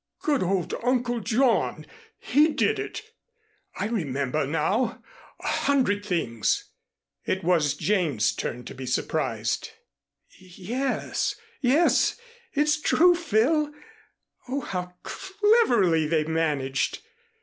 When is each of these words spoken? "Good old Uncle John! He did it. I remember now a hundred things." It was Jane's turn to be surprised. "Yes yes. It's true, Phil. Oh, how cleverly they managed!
"Good 0.23 0.41
old 0.41 0.73
Uncle 0.83 1.19
John! 1.19 1.85
He 2.17 2.47
did 2.47 2.79
it. 2.79 3.03
I 3.75 3.85
remember 3.85 4.47
now 4.47 5.03
a 5.41 5.47
hundred 5.47 6.03
things." 6.03 6.71
It 7.25 7.43
was 7.43 7.75
Jane's 7.75 8.31
turn 8.33 8.65
to 8.65 8.73
be 8.73 8.87
surprised. 8.87 9.69
"Yes 10.39 11.35
yes. 11.61 12.17
It's 12.53 12.81
true, 12.81 13.13
Phil. 13.13 13.71
Oh, 14.47 14.61
how 14.61 14.95
cleverly 15.03 16.07
they 16.07 16.23
managed! 16.23 17.03